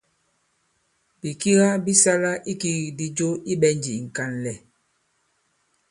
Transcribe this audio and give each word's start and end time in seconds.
Bìkiga 1.19 1.67
bi 1.85 1.93
sala 2.03 2.31
ikigikdi 2.51 3.05
jo 3.17 3.29
i 3.51 3.53
ɓɛ̀njì 3.61 3.91
ì 3.97 4.01
ŋ̀kànlɛ̀. 4.07 4.57